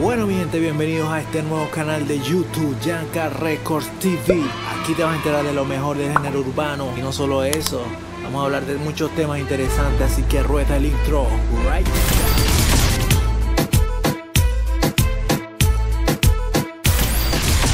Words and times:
Bueno 0.00 0.26
mi 0.26 0.34
gente, 0.34 0.58
bienvenidos 0.58 1.10
a 1.10 1.20
este 1.20 1.42
nuevo 1.42 1.68
canal 1.68 2.08
de 2.08 2.18
YouTube, 2.20 2.74
Yanka 2.80 3.28
Records 3.28 3.86
TV. 4.00 4.42
Aquí 4.80 4.94
te 4.94 5.04
vas 5.04 5.12
a 5.12 5.16
enterar 5.16 5.44
de 5.44 5.52
lo 5.52 5.66
mejor 5.66 5.98
del 5.98 6.10
género 6.10 6.40
urbano 6.40 6.90
y 6.96 7.02
no 7.02 7.12
solo 7.12 7.44
eso, 7.44 7.82
vamos 8.22 8.40
a 8.40 8.44
hablar 8.46 8.64
de 8.64 8.76
muchos 8.76 9.10
temas 9.14 9.38
interesantes, 9.38 10.10
así 10.10 10.22
que 10.22 10.42
rueda 10.42 10.78
el 10.78 10.86
intro, 10.86 11.26
right? 11.70 11.86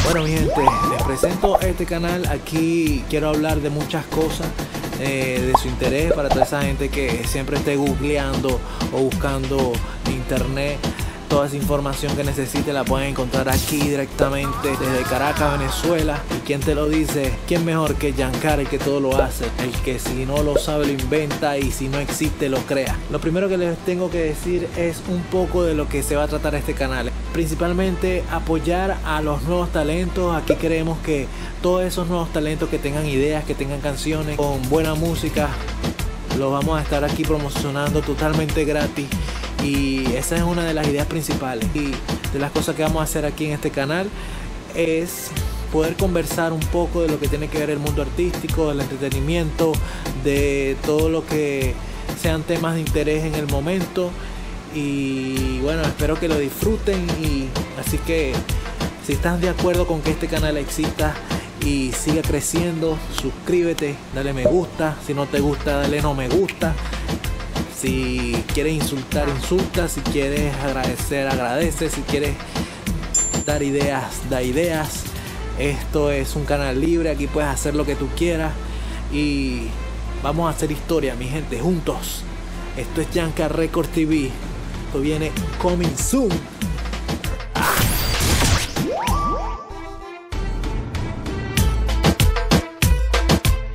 Bueno 0.02 0.24
mi 0.24 0.32
gente, 0.32 0.62
les 0.90 1.02
presento 1.04 1.60
este 1.60 1.86
canal, 1.86 2.26
aquí 2.26 3.04
quiero 3.08 3.28
hablar 3.28 3.60
de 3.60 3.70
muchas 3.70 4.04
cosas 4.06 4.48
eh, 4.98 5.52
de 5.52 5.58
su 5.62 5.68
interés 5.68 6.12
para 6.12 6.28
toda 6.28 6.44
esa 6.44 6.62
gente 6.62 6.88
que 6.88 7.22
siempre 7.24 7.56
esté 7.56 7.76
googleando 7.76 8.58
o 8.92 8.98
buscando 8.98 9.74
internet 10.10 10.78
Toda 11.28 11.48
esa 11.48 11.56
información 11.56 12.14
que 12.16 12.22
necesite 12.22 12.72
la 12.72 12.84
pueden 12.84 13.08
encontrar 13.10 13.48
aquí 13.48 13.78
directamente 13.78 14.68
desde 14.68 15.02
Caracas, 15.10 15.58
Venezuela. 15.58 16.20
¿Y 16.36 16.46
quién 16.46 16.60
te 16.60 16.74
lo 16.74 16.88
dice? 16.88 17.32
¿Quién 17.48 17.64
mejor 17.64 17.96
que 17.96 18.12
Giancar, 18.12 18.60
el 18.60 18.68
que 18.68 18.78
todo 18.78 19.00
lo 19.00 19.20
hace? 19.20 19.46
El 19.58 19.72
que 19.82 19.98
si 19.98 20.24
no 20.24 20.44
lo 20.44 20.56
sabe 20.56 20.86
lo 20.86 20.92
inventa 20.92 21.58
y 21.58 21.72
si 21.72 21.88
no 21.88 21.98
existe 21.98 22.48
lo 22.48 22.58
crea. 22.58 22.96
Lo 23.10 23.20
primero 23.20 23.48
que 23.48 23.58
les 23.58 23.76
tengo 23.78 24.08
que 24.08 24.18
decir 24.18 24.68
es 24.76 25.02
un 25.08 25.20
poco 25.22 25.64
de 25.64 25.74
lo 25.74 25.88
que 25.88 26.04
se 26.04 26.14
va 26.14 26.24
a 26.24 26.28
tratar 26.28 26.54
este 26.54 26.74
canal. 26.74 27.10
Principalmente 27.32 28.22
apoyar 28.30 28.96
a 29.04 29.20
los 29.20 29.42
nuevos 29.42 29.70
talentos. 29.72 30.34
Aquí 30.36 30.54
creemos 30.54 30.98
que 31.00 31.26
todos 31.60 31.84
esos 31.84 32.06
nuevos 32.06 32.32
talentos 32.32 32.68
que 32.68 32.78
tengan 32.78 33.04
ideas, 33.04 33.44
que 33.44 33.54
tengan 33.54 33.80
canciones 33.80 34.36
con 34.36 34.62
buena 34.68 34.94
música, 34.94 35.48
los 36.38 36.52
vamos 36.52 36.78
a 36.78 36.82
estar 36.82 37.04
aquí 37.04 37.24
promocionando 37.24 38.00
totalmente 38.02 38.64
gratis 38.64 39.08
y 39.62 40.06
esa 40.14 40.36
es 40.36 40.42
una 40.42 40.64
de 40.64 40.74
las 40.74 40.86
ideas 40.86 41.06
principales. 41.06 41.68
Y 41.74 41.92
de 42.32 42.38
las 42.38 42.50
cosas 42.50 42.74
que 42.74 42.82
vamos 42.82 43.00
a 43.00 43.04
hacer 43.04 43.24
aquí 43.24 43.46
en 43.46 43.52
este 43.52 43.70
canal 43.70 44.08
es 44.74 45.30
poder 45.72 45.96
conversar 45.96 46.52
un 46.52 46.60
poco 46.60 47.02
de 47.02 47.08
lo 47.08 47.18
que 47.18 47.28
tiene 47.28 47.48
que 47.48 47.58
ver 47.58 47.70
el 47.70 47.78
mundo 47.78 48.02
artístico, 48.02 48.68
del 48.68 48.80
entretenimiento, 48.80 49.72
de 50.24 50.76
todo 50.84 51.08
lo 51.08 51.26
que 51.26 51.74
sean 52.20 52.42
temas 52.42 52.74
de 52.74 52.80
interés 52.80 53.24
en 53.24 53.34
el 53.34 53.46
momento. 53.46 54.10
Y 54.74 55.58
bueno, 55.60 55.82
espero 55.82 56.18
que 56.20 56.28
lo 56.28 56.38
disfruten 56.38 57.06
y 57.22 57.48
así 57.80 57.98
que 57.98 58.34
si 59.06 59.12
estás 59.12 59.40
de 59.40 59.48
acuerdo 59.48 59.86
con 59.86 60.02
que 60.02 60.10
este 60.10 60.28
canal 60.28 60.56
exista 60.56 61.14
y 61.64 61.92
siga 61.92 62.22
creciendo, 62.22 62.98
suscríbete, 63.20 63.96
dale 64.14 64.32
me 64.32 64.44
gusta, 64.44 64.96
si 65.06 65.14
no 65.14 65.26
te 65.26 65.40
gusta, 65.40 65.78
dale 65.78 66.02
no 66.02 66.14
me 66.14 66.28
gusta 66.28 66.74
si 67.76 68.44
quieres 68.54 68.72
insultar, 68.72 69.28
insulta. 69.28 69.88
Si 69.88 70.00
quieres 70.00 70.54
agradecer, 70.56 71.28
agradece. 71.28 71.90
Si 71.90 72.00
quieres 72.02 72.34
dar 73.44 73.62
ideas, 73.62 74.28
da 74.30 74.42
ideas. 74.42 75.04
Esto 75.58 76.10
es 76.10 76.36
un 76.36 76.44
canal 76.44 76.80
libre, 76.80 77.10
aquí 77.10 77.26
puedes 77.26 77.48
hacer 77.48 77.74
lo 77.74 77.84
que 77.84 77.94
tú 77.94 78.08
quieras. 78.16 78.52
Y 79.12 79.68
vamos 80.22 80.46
a 80.46 80.56
hacer 80.56 80.70
historia, 80.72 81.14
mi 81.14 81.26
gente, 81.26 81.60
juntos. 81.60 82.22
Esto 82.76 83.00
es 83.00 83.10
Yanka 83.12 83.48
Record 83.48 83.88
TV. 83.88 84.30
Esto 84.86 85.00
viene 85.00 85.30
coming 85.60 85.96
soon. 85.96 86.28